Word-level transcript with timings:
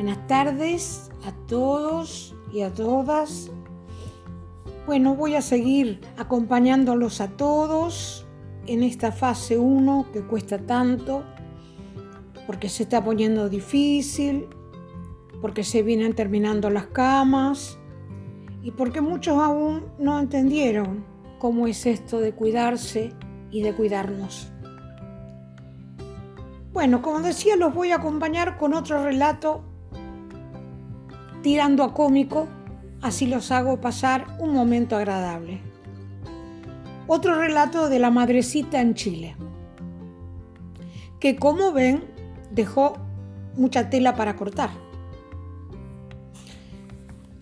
Buenas 0.00 0.26
tardes 0.28 1.10
a 1.26 1.32
todos 1.46 2.34
y 2.50 2.62
a 2.62 2.72
todas. 2.72 3.50
Bueno, 4.86 5.14
voy 5.14 5.34
a 5.34 5.42
seguir 5.42 6.00
acompañándolos 6.16 7.20
a 7.20 7.28
todos 7.28 8.26
en 8.66 8.82
esta 8.82 9.12
fase 9.12 9.58
1 9.58 10.06
que 10.10 10.22
cuesta 10.22 10.56
tanto, 10.56 11.22
porque 12.46 12.70
se 12.70 12.84
está 12.84 13.04
poniendo 13.04 13.50
difícil, 13.50 14.46
porque 15.42 15.64
se 15.64 15.82
vienen 15.82 16.14
terminando 16.14 16.70
las 16.70 16.86
camas 16.86 17.76
y 18.62 18.70
porque 18.70 19.02
muchos 19.02 19.36
aún 19.36 19.84
no 19.98 20.18
entendieron 20.18 21.04
cómo 21.38 21.66
es 21.66 21.84
esto 21.84 22.20
de 22.20 22.32
cuidarse 22.32 23.12
y 23.50 23.60
de 23.60 23.74
cuidarnos. 23.74 24.50
Bueno, 26.72 27.02
como 27.02 27.20
decía, 27.20 27.56
los 27.56 27.74
voy 27.74 27.90
a 27.90 27.96
acompañar 27.96 28.56
con 28.56 28.72
otro 28.72 29.04
relato 29.04 29.64
tirando 31.42 31.84
a 31.84 31.94
cómico, 31.94 32.48
así 33.02 33.26
los 33.26 33.50
hago 33.50 33.80
pasar 33.80 34.26
un 34.38 34.52
momento 34.52 34.96
agradable. 34.96 35.60
Otro 37.06 37.34
relato 37.40 37.88
de 37.88 37.98
la 37.98 38.10
madrecita 38.10 38.80
en 38.80 38.94
Chile, 38.94 39.36
que 41.18 41.36
como 41.36 41.72
ven 41.72 42.04
dejó 42.50 42.98
mucha 43.56 43.90
tela 43.90 44.14
para 44.16 44.36
cortar. 44.36 44.70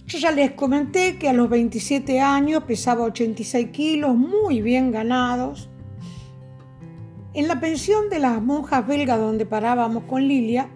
Yo 0.07 0.19
ya 0.19 0.31
les 0.31 0.53
comenté 0.53 1.19
que 1.19 1.29
a 1.29 1.35
los 1.35 1.51
27 1.51 2.21
años 2.21 2.63
pesaba 2.65 3.05
86 3.05 3.69
kilos, 3.69 4.17
muy 4.17 4.63
bien 4.63 4.91
ganados. 4.91 5.69
En 7.35 7.47
la 7.47 7.61
pensión 7.61 8.09
de 8.09 8.19
las 8.19 8.41
monjas 8.41 8.87
belgas 8.87 9.19
donde 9.21 9.45
parábamos 9.45 10.05
con 10.05 10.27
Lilia, 10.27 10.71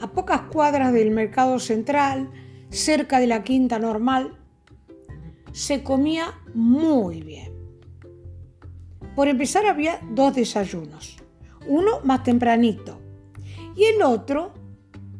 a 0.00 0.06
pocas 0.12 0.42
cuadras 0.42 0.92
del 0.92 1.10
mercado 1.10 1.58
central, 1.58 2.30
cerca 2.70 3.20
de 3.20 3.26
la 3.26 3.42
quinta 3.44 3.78
normal, 3.78 4.38
se 5.52 5.82
comía 5.82 6.40
muy 6.54 7.22
bien. 7.22 7.52
Por 9.14 9.28
empezar 9.28 9.66
había 9.66 10.00
dos 10.10 10.34
desayunos, 10.34 11.16
uno 11.66 12.00
más 12.04 12.22
tempranito 12.22 13.00
y 13.76 13.84
el 13.84 14.02
otro 14.02 14.52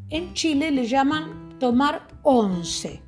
en 0.08 0.32
Chile 0.34 0.70
le 0.70 0.86
llaman 0.86 1.58
tomar 1.58 2.06
once. 2.22 3.02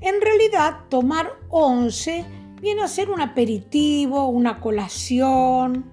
En 0.00 0.20
realidad 0.20 0.80
tomar 0.88 1.32
once 1.48 2.24
viene 2.60 2.82
a 2.82 2.88
ser 2.88 3.10
un 3.10 3.20
aperitivo, 3.20 4.28
una 4.28 4.60
colación. 4.60 5.90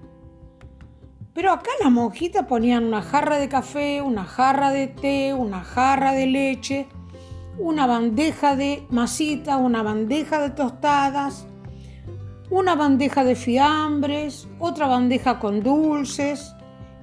Pero 1.32 1.52
acá 1.52 1.70
las 1.82 1.90
monjitas 1.90 2.46
ponían 2.46 2.84
una 2.84 3.00
jarra 3.00 3.38
de 3.38 3.48
café, 3.48 4.02
una 4.02 4.24
jarra 4.24 4.70
de 4.70 4.86
té, 4.86 5.32
una 5.32 5.64
jarra 5.64 6.12
de 6.12 6.26
leche 6.26 6.88
una 7.58 7.86
bandeja 7.86 8.56
de 8.56 8.86
masita, 8.90 9.56
una 9.56 9.82
bandeja 9.82 10.40
de 10.40 10.50
tostadas, 10.50 11.46
una 12.50 12.74
bandeja 12.74 13.24
de 13.24 13.34
fiambres, 13.34 14.48
otra 14.58 14.86
bandeja 14.86 15.38
con 15.38 15.62
dulces 15.62 16.54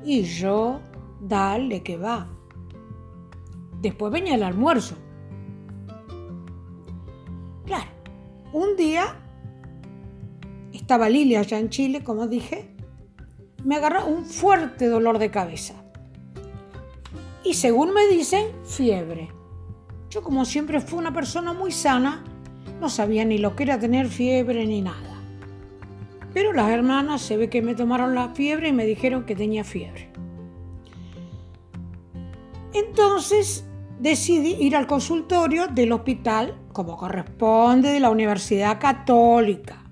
y 0.03 0.23
yo, 0.23 0.79
dale 1.21 1.83
que 1.83 1.97
va. 1.97 2.27
Después 3.81 4.11
venía 4.11 4.35
el 4.35 4.43
almuerzo. 4.43 4.95
Claro, 7.65 7.89
un 8.53 8.75
día 8.75 9.15
estaba 10.73 11.09
Lilia 11.09 11.39
allá 11.39 11.59
en 11.59 11.69
Chile, 11.69 12.03
como 12.03 12.27
dije, 12.27 12.75
me 13.63 13.75
agarró 13.75 14.05
un 14.07 14.25
fuerte 14.25 14.87
dolor 14.87 15.19
de 15.19 15.31
cabeza. 15.31 15.75
Y 17.43 17.53
según 17.53 17.93
me 17.93 18.07
dicen, 18.07 18.47
fiebre. 18.65 19.38
Yo 20.09 20.23
como 20.23 20.43
siempre 20.43 20.81
fui 20.81 20.97
una 20.97 21.13
persona 21.13 21.53
muy 21.53 21.71
sana, 21.71 22.23
no 22.79 22.89
sabía 22.89 23.25
ni 23.25 23.37
lo 23.37 23.55
que 23.55 23.63
era 23.63 23.79
tener 23.79 24.07
fiebre 24.07 24.65
ni 24.65 24.81
nada. 24.81 25.21
Pero 26.33 26.51
las 26.51 26.69
hermanas 26.69 27.21
se 27.21 27.37
ve 27.37 27.49
que 27.49 27.61
me 27.61 27.75
tomaron 27.75 28.15
la 28.15 28.29
fiebre 28.29 28.69
y 28.69 28.73
me 28.73 28.85
dijeron 28.85 29.25
que 29.25 29.35
tenía 29.35 29.63
fiebre. 29.63 30.09
Entonces 32.73 33.65
decidí 33.99 34.55
ir 34.59 34.75
al 34.75 34.87
consultorio 34.87 35.67
del 35.67 35.91
hospital, 35.91 36.57
como 36.73 36.97
corresponde, 36.97 37.89
de 37.89 37.99
la 37.99 38.09
Universidad 38.09 38.79
Católica. 38.79 39.83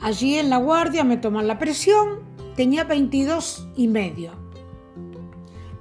Allí 0.00 0.38
en 0.38 0.50
la 0.50 0.56
guardia 0.56 1.04
me 1.04 1.18
toman 1.18 1.46
la 1.46 1.58
presión, 1.58 2.20
tenía 2.56 2.84
22 2.84 3.68
y 3.76 3.88
medio. 3.88 4.49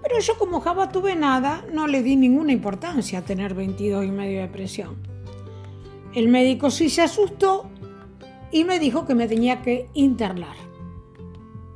Pero 0.09 0.21
yo 0.21 0.37
como 0.39 0.59
jamás 0.59 0.91
tuve 0.91 1.15
nada, 1.15 1.63
no 1.71 1.85
le 1.87 2.01
di 2.01 2.15
ninguna 2.15 2.51
importancia 2.51 3.19
a 3.19 3.21
tener 3.21 3.53
22 3.53 4.05
y 4.05 4.11
medio 4.11 4.41
de 4.41 4.47
presión. 4.47 4.97
El 6.13 6.29
médico 6.29 6.71
sí 6.71 6.89
se 6.89 7.03
asustó 7.03 7.69
y 8.51 8.63
me 8.63 8.79
dijo 8.79 9.05
que 9.05 9.13
me 9.13 9.27
tenía 9.27 9.61
que 9.61 9.87
internar. 9.93 10.55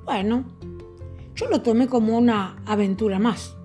Bueno, 0.04 0.46
yo 1.36 1.48
lo 1.48 1.62
tomé 1.62 1.88
como 1.88 2.18
una 2.18 2.62
aventura 2.66 3.20
más. 3.20 3.56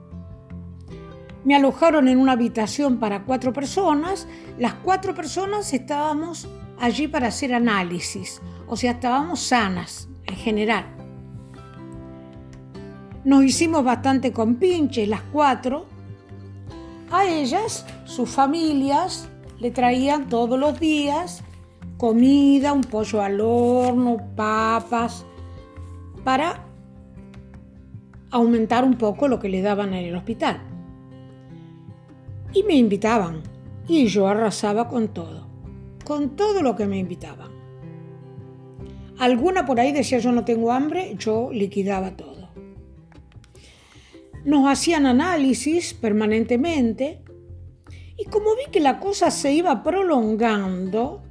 Me 1.45 1.57
alojaron 1.57 2.07
en 2.09 2.19
una 2.19 2.33
habitación 2.33 2.99
para 2.99 3.25
cuatro 3.25 3.55
personas. 3.55 4.29
Las 4.59 4.75
cuatro 4.75 5.15
personas 5.15 5.73
estábamos 5.73 6.47
allí 6.79 7.09
para 7.09 7.29
hacer 7.29 7.55
análisis, 7.55 8.43
o 8.67 8.77
sea, 8.77 8.93
estábamos 8.93 9.41
sanas 9.41 10.11
en 10.27 10.37
general. 10.37 10.85
Nos 13.25 13.45
hicimos 13.45 13.85
bastante 13.85 14.33
compinches 14.33 15.09
las 15.09 15.23
cuatro. 15.23 15.87
A 17.11 17.27
ellas, 17.27 17.87
sus 18.05 18.29
familias, 18.29 19.29
le 19.59 19.71
traían 19.71 20.29
todos 20.29 20.59
los 20.59 20.79
días 20.79 21.43
comida, 21.99 22.73
un 22.73 22.83
pollo 22.83 23.21
al 23.21 23.41
horno, 23.41 24.17
papas, 24.37 25.27
para 26.25 26.65
aumentar 28.31 28.85
un 28.85 28.97
poco 28.97 29.29
lo 29.29 29.39
que 29.41 29.49
le 29.49 29.61
daban 29.61 29.93
en 29.93 30.07
el 30.07 30.17
hospital. 30.17 30.61
Y 32.55 32.63
me 32.63 32.75
invitaban, 32.75 33.43
y 33.89 34.07
yo 34.07 34.29
arrasaba 34.29 34.89
con 34.89 35.09
todo, 35.09 35.47
con 36.05 36.37
todo 36.37 36.63
lo 36.63 36.77
que 36.77 36.87
me 36.87 36.99
invitaban. 36.99 37.51
Alguna 39.19 39.67
por 39.67 39.81
ahí 39.81 39.93
decía 39.93 40.21
yo 40.21 40.31
no 40.31 40.45
tengo 40.45 40.71
hambre, 40.71 41.17
yo 41.19 41.51
liquidaba 41.53 42.13
todo. 42.13 42.38
Nos 44.49 44.67
hacían 44.67 45.05
análisis 45.05 45.93
permanentemente 45.93 47.21
y 48.17 48.25
como 48.25 48.57
vi 48.57 48.71
que 48.73 48.81
la 48.81 48.99
cosa 48.99 49.31
se 49.31 49.53
iba 49.53 49.83
prolongando, 49.83 51.23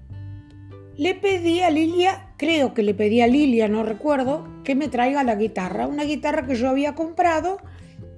le 0.95 1.15
pedí 1.15 1.61
a 1.61 1.71
Lilia, 1.71 2.35
creo 2.37 2.75
que 2.75 2.83
le 2.83 2.93
pedí 2.93 3.21
a 3.21 3.27
Lilia, 3.27 3.67
no 3.67 3.81
recuerdo, 3.81 4.47
que 4.63 4.75
me 4.75 4.87
traiga 4.87 5.23
la 5.23 5.33
guitarra, 5.33 5.87
una 5.87 6.03
guitarra 6.03 6.45
que 6.45 6.53
yo 6.53 6.69
había 6.69 6.93
comprado 6.93 7.57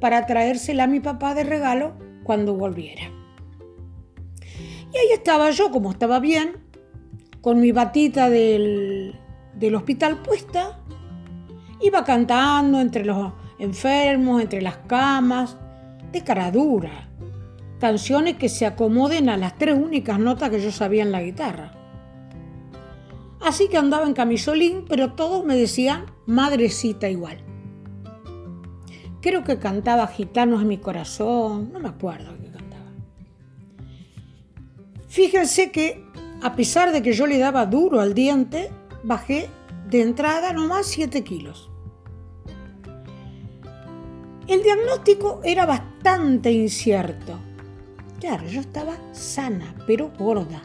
para 0.01 0.25
traérsela 0.25 0.83
a 0.83 0.87
mi 0.87 0.99
papá 0.99 1.33
de 1.33 1.45
regalo 1.45 1.93
cuando 2.25 2.55
volviera. 2.55 3.03
Y 4.93 4.97
ahí 4.97 5.13
estaba 5.13 5.49
yo, 5.51 5.71
como 5.71 5.91
estaba 5.91 6.19
bien, 6.19 6.57
con 7.39 7.61
mi 7.61 7.71
batita 7.71 8.29
del, 8.29 9.15
del 9.55 9.75
hospital 9.75 10.21
puesta, 10.23 10.81
iba 11.81 12.03
cantando 12.03 12.81
entre 12.81 13.05
los 13.05 13.31
enfermos, 13.59 14.41
entre 14.41 14.61
las 14.61 14.77
camas, 14.87 15.57
de 16.11 16.23
cara 16.23 16.51
dura. 16.51 17.09
Canciones 17.79 18.35
que 18.35 18.49
se 18.49 18.65
acomoden 18.65 19.29
a 19.29 19.37
las 19.37 19.57
tres 19.57 19.75
únicas 19.75 20.19
notas 20.19 20.49
que 20.49 20.61
yo 20.61 20.71
sabía 20.71 21.03
en 21.03 21.11
la 21.11 21.21
guitarra. 21.21 21.73
Así 23.41 23.69
que 23.69 23.77
andaba 23.77 24.05
en 24.05 24.13
camisolín, 24.13 24.85
pero 24.87 25.13
todos 25.13 25.45
me 25.45 25.55
decían 25.55 26.05
madrecita 26.25 27.09
igual. 27.09 27.37
Creo 29.21 29.43
que 29.43 29.59
cantaba 29.59 30.07
Gitanos 30.07 30.61
en 30.61 30.67
mi 30.67 30.77
corazón, 30.77 31.71
no 31.73 31.79
me 31.79 31.89
acuerdo 31.89 32.37
qué 32.41 32.49
cantaba. 32.49 32.91
Fíjense 35.07 35.71
que 35.71 36.03
a 36.41 36.55
pesar 36.55 36.91
de 36.91 37.01
que 37.01 37.13
yo 37.13 37.27
le 37.27 37.37
daba 37.37 37.65
duro 37.65 37.99
al 37.99 38.13
diente, 38.13 38.71
bajé 39.03 39.49
de 39.89 40.01
entrada 40.01 40.53
nomás 40.53 40.87
7 40.87 41.23
kilos. 41.23 41.68
El 44.49 44.63
diagnóstico 44.63 45.41
era 45.43 45.67
bastante 45.67 46.51
incierto. 46.51 47.37
Claro, 48.19 48.47
yo 48.47 48.61
estaba 48.61 48.97
sana, 49.11 49.75
pero 49.85 50.11
gorda. 50.17 50.63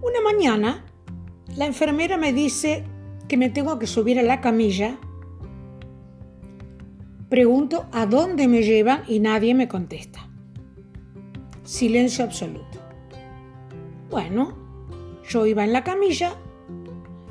Una 0.00 0.20
mañana, 0.22 0.84
la 1.56 1.66
enfermera 1.66 2.18
me 2.18 2.32
dice 2.32 2.84
que 3.26 3.36
me 3.36 3.50
tengo 3.50 3.80
que 3.80 3.88
subir 3.88 4.20
a 4.20 4.22
la 4.22 4.40
camilla. 4.40 4.96
Pregunto 7.28 7.86
a 7.90 8.06
dónde 8.06 8.46
me 8.46 8.62
llevan 8.62 9.02
y 9.08 9.18
nadie 9.18 9.52
me 9.52 9.66
contesta. 9.66 10.20
Silencio 11.64 12.24
absoluto. 12.24 12.78
Bueno, 14.08 14.56
yo 15.28 15.46
iba 15.46 15.64
en 15.64 15.72
la 15.72 15.82
camilla, 15.82 16.36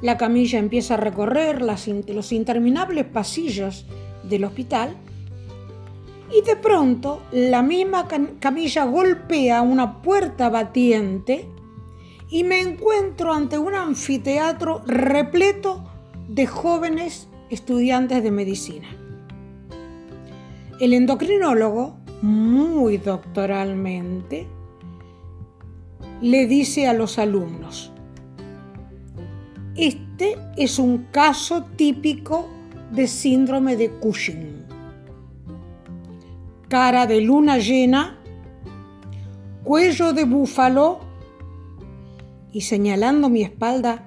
la 0.01 0.17
camilla 0.17 0.59
empieza 0.59 0.95
a 0.95 0.97
recorrer 0.97 1.61
los 1.61 2.31
interminables 2.33 3.05
pasillos 3.05 3.87
del 4.29 4.43
hospital 4.43 4.95
Y 6.31 6.41
de 6.41 6.55
pronto 6.55 7.21
la 7.31 7.61
misma 7.61 8.07
camilla 8.39 8.85
golpea 8.85 9.61
una 9.61 10.01
puerta 10.01 10.49
batiente 10.49 11.47
y 12.29 12.43
me 12.43 12.59
encuentro 12.59 13.33
ante 13.33 13.57
un 13.57 13.75
anfiteatro 13.75 14.81
repleto 14.85 15.83
de 16.27 16.47
jóvenes 16.47 17.29
estudiantes 17.49 18.23
de 18.23 18.31
medicina. 18.31 18.87
El 20.79 20.93
endocrinólogo, 20.93 21.97
muy 22.21 22.97
doctoralmente, 22.97 24.47
le 26.21 26.47
dice 26.47 26.87
a 26.87 26.93
los 26.93 27.19
alumnos, 27.19 27.91
este 29.75 30.35
es 30.57 30.79
un 30.79 31.05
caso 31.11 31.65
típico 31.75 32.49
de 32.91 33.07
síndrome 33.07 33.75
de 33.75 33.91
Cushing. 33.91 34.65
Cara 36.67 37.05
de 37.05 37.21
luna 37.21 37.57
llena, 37.57 38.19
cuello 39.63 40.13
de 40.13 40.25
búfalo 40.25 40.99
y 42.51 42.61
señalando 42.61 43.29
mi 43.29 43.43
espalda 43.43 44.03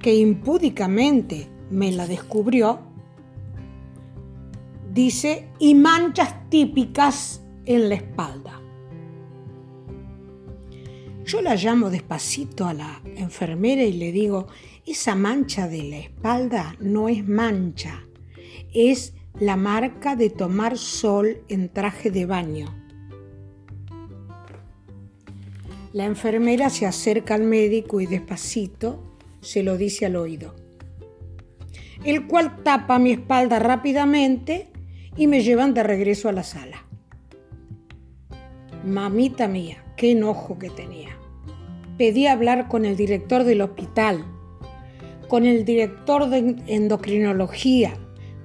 que 0.00 0.14
impúdicamente 0.14 1.48
me 1.70 1.92
la 1.92 2.06
descubrió, 2.06 2.80
dice, 4.92 5.48
y 5.58 5.74
manchas 5.74 6.48
típicas 6.48 7.42
en 7.64 7.88
la 7.88 7.94
espalda. 7.96 8.60
Yo 11.24 11.42
la 11.42 11.54
llamo 11.54 11.90
despacito 11.90 12.66
a 12.66 12.74
la 12.74 13.00
enfermera 13.04 13.82
y 13.82 13.92
le 13.92 14.10
digo, 14.10 14.48
esa 14.84 15.14
mancha 15.14 15.68
de 15.68 15.84
la 15.84 15.98
espalda 15.98 16.74
no 16.80 17.08
es 17.08 17.26
mancha, 17.28 18.04
es 18.72 19.14
la 19.38 19.56
marca 19.56 20.16
de 20.16 20.30
tomar 20.30 20.76
sol 20.76 21.42
en 21.48 21.68
traje 21.68 22.10
de 22.10 22.26
baño. 22.26 22.74
La 25.92 26.04
enfermera 26.04 26.70
se 26.70 26.86
acerca 26.86 27.34
al 27.34 27.42
médico 27.42 28.00
y 28.00 28.06
despacito 28.06 29.16
se 29.40 29.62
lo 29.62 29.76
dice 29.76 30.06
al 30.06 30.16
oído, 30.16 30.54
el 32.04 32.26
cual 32.26 32.62
tapa 32.62 32.98
mi 32.98 33.12
espalda 33.12 33.58
rápidamente 33.58 34.68
y 35.16 35.26
me 35.26 35.42
llevan 35.42 35.74
de 35.74 35.82
regreso 35.82 36.28
a 36.28 36.32
la 36.32 36.44
sala. 36.44 36.84
Mamita 38.84 39.48
mía, 39.48 39.84
qué 39.96 40.12
enojo 40.12 40.58
que 40.58 40.70
tenía 40.70 41.20
pedí 42.00 42.26
hablar 42.26 42.66
con 42.68 42.86
el 42.86 42.96
director 42.96 43.44
del 43.44 43.60
hospital, 43.60 44.24
con 45.28 45.44
el 45.44 45.66
director 45.66 46.30
de 46.30 46.56
endocrinología, 46.66 47.92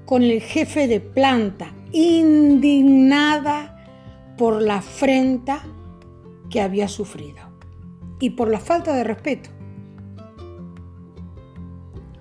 con 0.05 0.23
el 0.23 0.41
jefe 0.41 0.87
de 0.87 0.99
planta, 0.99 1.73
indignada 1.91 3.71
por 4.37 4.61
la 4.61 4.77
afrenta 4.77 5.63
que 6.49 6.61
había 6.61 6.87
sufrido 6.87 7.39
y 8.19 8.31
por 8.31 8.49
la 8.49 8.59
falta 8.59 8.93
de 8.95 9.03
respeto. 9.03 9.49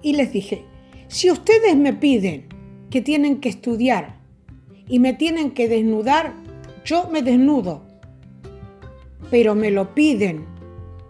Y 0.03 0.15
les 0.15 0.33
dije, 0.33 0.65
si 1.09 1.31
ustedes 1.31 1.77
me 1.77 1.93
piden 1.93 2.49
que 2.91 3.01
tienen 3.01 3.41
que 3.41 3.49
estudiar 3.49 4.21
y 4.87 4.99
me 4.99 5.15
tienen 5.15 5.53
que 5.53 5.69
desnudar, 5.69 6.35
yo 6.85 7.09
me 7.11 7.23
desnudo, 7.23 7.83
pero 9.31 9.55
me 9.55 9.71
lo 9.71 9.95
piden 9.95 10.47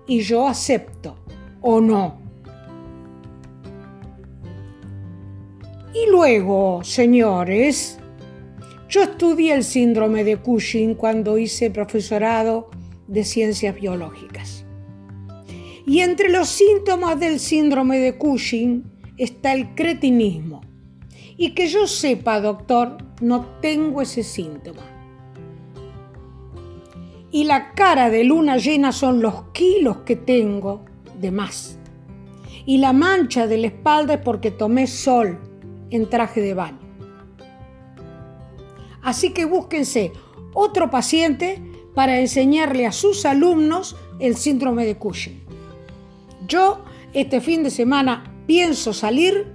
y 0.06 0.20
yo 0.20 0.47
acepto 0.47 1.17
o 1.61 1.81
no. 1.81 2.24
Y 5.94 6.11
luego, 6.11 6.82
señores, 6.82 7.99
yo 8.88 9.02
estudié 9.02 9.55
el 9.55 9.64
síndrome 9.64 10.25
de 10.25 10.37
Cushing 10.37 10.94
cuando 10.94 11.38
hice 11.38 11.70
profesorado 11.70 12.70
de 13.06 13.25
ciencias 13.25 13.75
biológicas. 13.75 14.64
Y 15.87 16.00
entre 16.00 16.31
los 16.31 16.49
síntomas 16.49 17.20
del 17.20 17.38
síndrome 17.38 17.99
de 17.99 18.17
Cushing 18.19 18.85
está 19.17 19.52
el 19.52 19.75
cretinismo. 19.75 20.62
Y 21.37 21.50
que 21.50 21.69
yo 21.69 21.87
sepa, 21.87 22.41
doctor, 22.41 22.99
no 23.20 23.46
tengo 23.61 24.02
ese 24.02 24.23
síntoma 24.23 24.94
y 27.35 27.43
la 27.43 27.73
cara 27.73 28.11
de 28.11 28.23
luna 28.23 28.58
llena 28.58 28.93
son 28.93 29.20
los 29.20 29.46
kilos 29.52 30.02
que 30.06 30.14
tengo 30.14 30.85
de 31.20 31.32
más. 31.32 31.81
Y 32.64 32.79
la 32.79 32.93
mancha 32.93 33.49
de 33.49 33.58
la 33.58 33.67
espalda 33.67 34.14
es 34.14 34.20
porque 34.20 34.52
tomé 34.52 34.87
sol 34.87 35.41
en 35.94 36.11
traje 36.11 36.41
de 36.41 36.55
baño. 36.55 36.79
Así 39.02 39.31
que 39.31 39.44
búsquense 39.44 40.12
otro 40.55 40.91
paciente 40.91 41.62
para 41.94 42.19
enseñarle 42.20 42.87
a 42.87 42.93
sus 42.93 43.25
alumnos 43.25 43.96
el 44.19 44.37
síndrome 44.37 44.85
de 44.87 44.96
Cushing. 44.96 45.44
Yo 46.49 46.85
este 47.12 47.41
fin 47.41 47.62
de 47.62 47.70
semana 47.70 48.25
pienso 48.46 48.93
salir, 48.93 49.52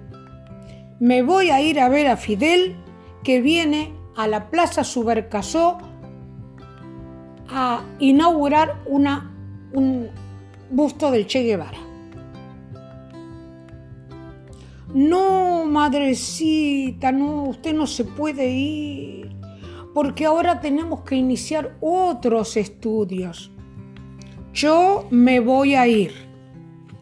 me 0.99 1.21
voy 1.23 1.49
a 1.49 1.61
ir 1.61 1.79
a 1.79 1.89
ver 1.89 2.07
a 2.07 2.17
Fidel 2.17 2.75
que 3.23 3.41
viene 3.41 3.93
a 4.15 4.27
la 4.27 4.49
Plaza 4.49 4.83
Subercasó 4.83 5.77
a 7.49 7.83
inaugurar 7.99 8.81
un 8.85 10.09
busto 10.69 11.11
del 11.11 11.25
Che 11.27 11.43
Guevara. 11.43 11.79
No, 14.93 15.48
madrecita, 15.69 17.11
no, 17.11 17.43
usted 17.43 17.73
no 17.73 17.87
se 17.87 18.03
puede 18.03 18.49
ir, 18.49 19.29
porque 19.93 20.25
ahora 20.25 20.59
tenemos 20.59 21.01
que 21.01 21.15
iniciar 21.15 21.77
otros 21.79 22.57
estudios. 22.57 23.51
Yo 24.53 25.07
me 25.09 25.39
voy 25.39 25.75
a 25.75 25.87
ir. 25.87 26.11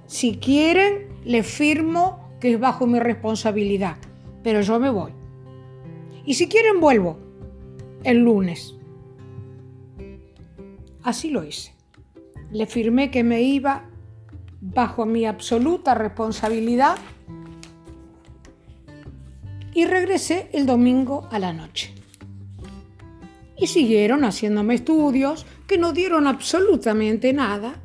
Si 0.06 0.38
quieren, 0.38 1.08
le 1.24 1.44
firmo 1.44 2.30
que 2.40 2.54
es 2.54 2.60
bajo 2.60 2.86
mi 2.86 3.00
responsabilidad, 3.00 3.98
pero 4.44 4.62
yo 4.62 4.80
me 4.80 4.90
voy. 4.90 5.12
Y 6.26 6.36
si 6.36 6.48
quieren, 6.48 6.80
vuelvo 6.80 7.18
el 8.04 8.20
lunes. 8.20 8.76
Así 11.04 11.30
lo 11.30 11.44
hice. 11.44 11.74
Le 12.52 12.66
firmé 12.66 13.12
que 13.12 13.24
me 13.24 13.42
iba 13.42 13.86
bajo 14.62 15.06
mi 15.06 15.26
absoluta 15.26 15.94
responsabilidad 15.94 16.98
y 19.78 19.86
regresé 19.86 20.50
el 20.54 20.66
domingo 20.66 21.28
a 21.30 21.38
la 21.38 21.54
noche. 21.54 21.94
Y 23.56 23.68
siguieron 23.68 24.24
haciéndome 24.24 24.74
estudios 24.74 25.46
que 25.68 25.78
no 25.78 25.94
dieron 25.94 26.26
absolutamente 26.26 27.32
nada. 27.32 27.76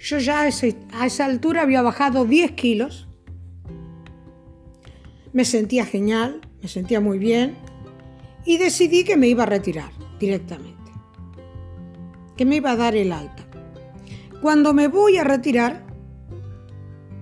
Yo 0.00 0.16
ya 0.16 0.40
a, 0.40 0.48
esa 0.48 1.24
altura 1.26 1.60
había 1.60 1.82
bajado 1.82 2.24
10 2.24 2.52
kilos. 2.52 3.06
Me 5.34 5.44
sentía 5.44 5.84
genial, 5.84 6.40
me 6.62 6.68
sentía 6.68 7.00
muy 7.00 7.18
bien 7.18 7.54
y 8.46 8.56
decidí 8.56 9.04
que 9.04 9.18
me 9.18 9.28
iba 9.28 9.42
a 9.42 9.46
retirar 9.46 9.90
directamente 10.18 10.74
que 12.34 12.46
me 12.46 12.56
iba 12.56 12.70
a 12.70 12.76
dar 12.76 12.96
el 12.96 13.12
alta. 13.12 13.44
Cuando 14.40 14.72
me 14.72 14.88
voy 14.88 15.18
a 15.18 15.24
retirar, 15.24 15.86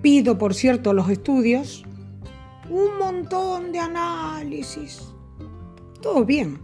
pido, 0.03 0.39
por 0.39 0.55
cierto, 0.55 0.93
los 0.93 1.09
estudios, 1.09 1.85
un 2.75 2.99
montón 2.99 3.71
de 3.71 3.79
análisis. 3.79 5.15
Todo 6.03 6.25
bien. 6.25 6.59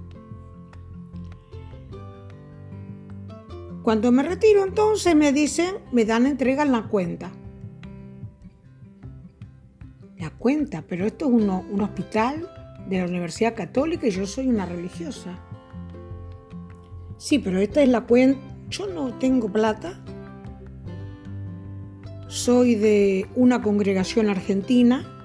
Cuando 3.85 4.11
me 4.11 4.25
retiro 4.25 4.64
entonces 4.64 5.14
me 5.14 5.33
dicen, 5.33 5.76
me 5.93 6.05
dan 6.05 6.26
entrega 6.26 6.64
en 6.64 6.73
la 6.73 6.88
cuenta. 6.88 7.31
La 10.19 10.31
cuenta, 10.31 10.83
pero 10.83 11.07
esto 11.07 11.26
es 11.26 11.31
un 11.31 11.81
hospital 11.81 12.50
de 12.88 12.99
la 12.99 13.05
Universidad 13.05 13.55
Católica 13.55 14.09
y 14.09 14.11
yo 14.11 14.26
soy 14.26 14.49
una 14.49 14.67
religiosa. 14.67 15.38
Sí, 17.19 17.38
pero 17.38 17.61
esta 17.61 17.83
es 17.83 17.88
la 17.88 18.00
cuenta. 18.00 18.40
Yo 18.69 18.88
no 18.88 19.17
tengo 19.19 19.50
plata. 19.50 20.02
Soy 22.26 22.75
de 22.75 23.29
una 23.37 23.62
congregación 23.62 24.29
argentina. 24.29 25.20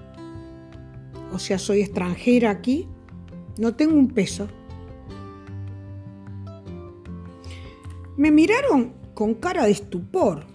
O 1.35 1.39
sea, 1.39 1.59
soy 1.59 1.81
extranjera 1.81 2.49
aquí. 2.49 2.87
No 3.57 3.75
tengo 3.75 3.95
un 3.95 4.07
peso. 4.07 4.47
Me 8.15 8.31
miraron 8.31 8.93
con 9.13 9.33
cara 9.33 9.65
de 9.65 9.71
estupor. 9.71 10.45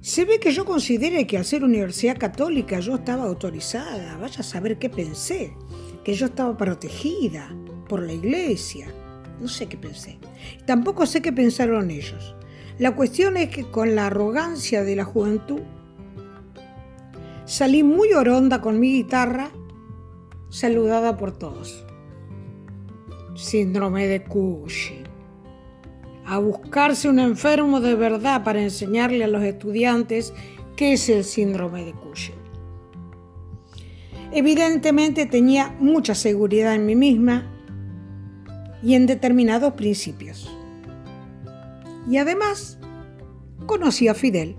Se 0.00 0.24
ve 0.24 0.38
que 0.38 0.52
yo 0.52 0.64
consideré 0.64 1.26
que 1.26 1.36
al 1.36 1.44
ser 1.44 1.64
universidad 1.64 2.16
católica 2.16 2.78
yo 2.78 2.94
estaba 2.94 3.24
autorizada. 3.24 4.16
Vaya 4.18 4.38
a 4.38 4.44
saber 4.44 4.78
qué 4.78 4.88
pensé. 4.88 5.52
Que 6.04 6.14
yo 6.14 6.26
estaba 6.26 6.56
protegida 6.56 7.52
por 7.88 8.02
la 8.02 8.12
iglesia. 8.12 8.86
No 9.40 9.48
sé 9.48 9.66
qué 9.66 9.76
pensé. 9.76 10.16
Tampoco 10.64 11.06
sé 11.06 11.22
qué 11.22 11.32
pensaron 11.32 11.90
ellos. 11.90 12.36
La 12.78 12.94
cuestión 12.94 13.36
es 13.36 13.48
que 13.48 13.64
con 13.64 13.96
la 13.96 14.06
arrogancia 14.06 14.84
de 14.84 14.94
la 14.94 15.04
juventud 15.04 15.60
salí 17.46 17.82
muy 17.82 18.12
oronda 18.12 18.60
con 18.60 18.80
mi 18.80 18.92
guitarra, 18.92 19.50
saludada 20.48 21.16
por 21.16 21.36
todos. 21.36 21.84
síndrome 23.34 24.06
de 24.06 24.22
Cushing. 24.22 25.04
A 26.24 26.38
buscarse 26.38 27.08
un 27.08 27.18
enfermo 27.18 27.80
de 27.80 27.96
verdad 27.96 28.44
para 28.44 28.62
enseñarle 28.62 29.24
a 29.24 29.28
los 29.28 29.42
estudiantes 29.42 30.32
qué 30.76 30.92
es 30.92 31.08
el 31.08 31.24
síndrome 31.24 31.84
de 31.84 31.92
Cushing. 31.92 32.36
Evidentemente 34.30 35.26
tenía 35.26 35.74
mucha 35.80 36.14
seguridad 36.14 36.74
en 36.74 36.86
mí 36.86 36.94
misma 36.94 37.50
y 38.84 38.94
en 38.94 39.06
determinados 39.06 39.74
principios. 39.74 40.48
Y 42.08 42.18
además 42.18 42.78
conocí 43.66 44.06
a 44.08 44.14
Fidel 44.14 44.56